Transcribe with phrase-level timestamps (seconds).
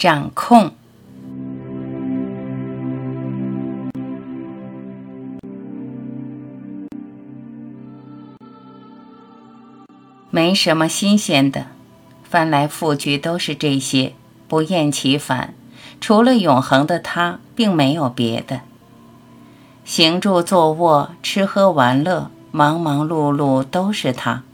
[0.00, 0.72] 掌控。
[10.30, 11.66] 没什么新鲜的，
[12.24, 14.14] 翻来覆去都是这些，
[14.48, 15.52] 不厌其烦。
[16.00, 18.62] 除了永恒的他，并没有别的。
[19.84, 24.44] 行住坐卧、吃喝玩乐、忙忙碌碌，都是他。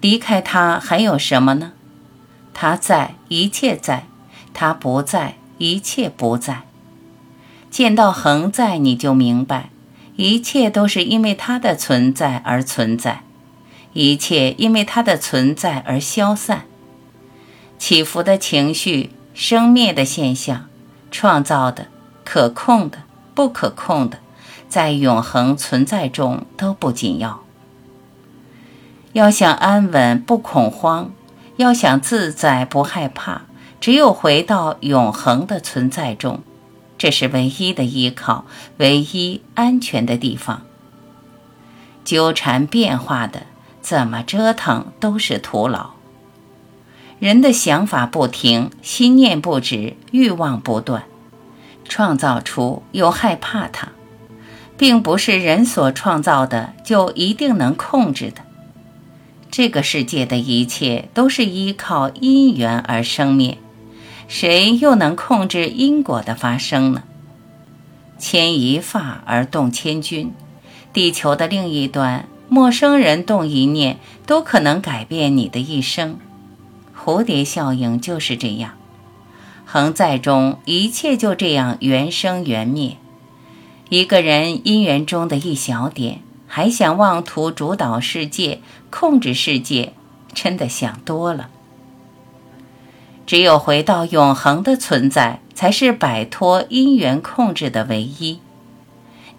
[0.00, 1.72] 离开他还有什么呢？
[2.54, 4.04] 他在，一切在；
[4.56, 6.62] 他不在，一切不在。
[7.70, 9.68] 见到恒在，你就明白，
[10.16, 13.20] 一切都是因为他的存在而存在。
[13.92, 16.66] 一切因为它的存在而消散，
[17.78, 20.68] 起伏的情绪、生灭的现象、
[21.10, 21.86] 创造的、
[22.22, 22.98] 可控的、
[23.34, 24.18] 不可控的，
[24.68, 27.42] 在永恒存在中都不紧要。
[29.14, 31.10] 要想安稳不恐慌，
[31.56, 33.46] 要想自在不害怕，
[33.80, 36.42] 只有回到永恒的存在中，
[36.98, 38.44] 这是唯一的依靠，
[38.78, 40.62] 唯一安全的地方。
[42.04, 43.42] 纠缠变化的。
[43.86, 45.90] 怎么折腾都是徒劳。
[47.20, 51.04] 人的想法不停，心念不止，欲望不断，
[51.84, 53.92] 创造出又害怕它，
[54.76, 58.42] 并不是人所创造的就一定能控制的。
[59.52, 63.56] 这个世界的一切都是依靠因缘而生灭，
[64.28, 67.02] 谁又能控制因果的发生呢？
[68.18, 70.30] 牵一发而动千钧，
[70.92, 72.28] 地球的另一端。
[72.48, 76.18] 陌生人动一念，都可能改变你的一生。
[76.96, 78.74] 蝴蝶效应就是这样，
[79.64, 82.98] 恒在中，一切就这样缘生缘灭。
[83.88, 89.92] 一个人因缘中的一小点，还想妄图主导世界、控制世界，
[90.32, 91.50] 真的想多了。
[93.26, 98.38] 只有回到永恒的存在，才是摆脱因缘控制的唯一。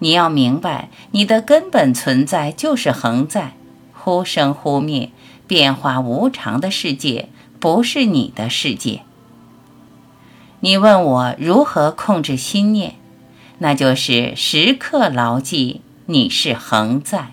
[0.00, 3.54] 你要明白，你的根本存在就是恒在，
[3.94, 5.10] 忽生忽灭、
[5.46, 9.00] 变化无常的世界不是你的世界。
[10.60, 12.96] 你问我如何控制心念，
[13.58, 17.28] 那就是时刻牢记你是恒在。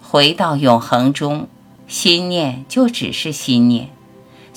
[0.00, 1.48] 回到永恒中，
[1.86, 3.90] 心念就只是心念，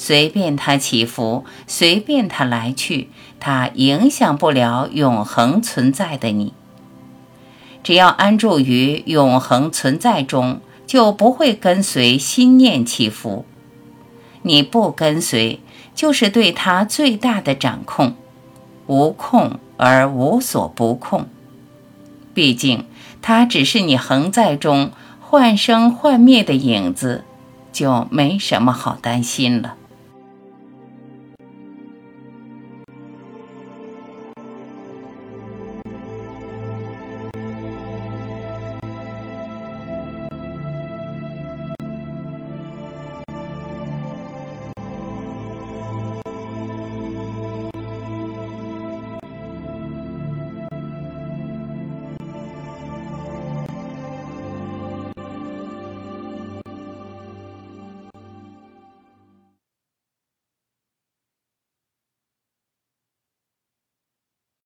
[0.02, 6.54] 随便它起伏，随便它来去，它影响不了永恒存在的你。
[7.84, 13.46] 只要安住于永恒存在中，就不会跟随心念起伏。
[14.44, 15.60] 你不跟随，
[15.94, 18.16] 就是对它最大的掌控，
[18.88, 21.28] 无控而无所不控。
[22.34, 22.86] 毕竟，
[23.22, 27.26] 它只是你恒在中幻生幻灭的影子，
[27.74, 29.76] 就没什么好担心了。